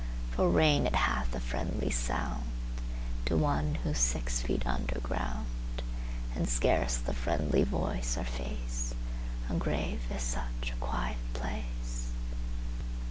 [0.31, 5.45] For rain it hath a friendly soundTo one who's six feet under ground;
[6.33, 12.07] And scarce the friendly voice or face:A grave is such a quiet place.